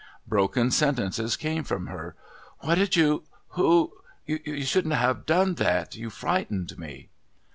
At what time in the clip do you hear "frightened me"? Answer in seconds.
6.09-7.09